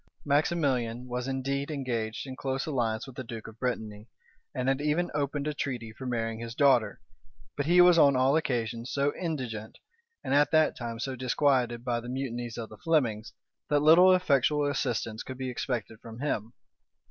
Maximilian 0.25 1.07
was 1.07 1.27
indeed 1.27 1.69
engaged 1.69 2.25
in 2.25 2.35
close 2.35 2.65
alliance 2.65 3.05
with 3.05 3.15
the 3.15 3.23
duke 3.23 3.47
of 3.47 3.59
Brittany 3.59 4.07
and 4.51 4.67
had 4.67 4.81
even 4.81 5.11
opened 5.13 5.45
a 5.45 5.53
treaty 5.53 5.93
for 5.93 6.07
marrying 6.07 6.39
his 6.39 6.55
daughter; 6.55 6.99
but 7.55 7.67
he 7.67 7.81
was 7.81 7.99
on 7.99 8.15
all 8.15 8.35
occasions 8.35 8.89
so 8.91 9.13
indigent, 9.15 9.77
and 10.23 10.33
at 10.33 10.49
that 10.49 10.75
time 10.75 10.99
so 10.99 11.15
disquieted 11.15 11.85
by 11.85 11.99
the 11.99 12.09
mutinies 12.09 12.57
of 12.57 12.69
the 12.69 12.79
Flemings, 12.79 13.31
that 13.69 13.81
little 13.81 14.11
effectual 14.15 14.65
assistance 14.65 15.21
could 15.21 15.37
be 15.37 15.51
expected 15.51 15.99
from 16.01 16.17
him. 16.19 16.53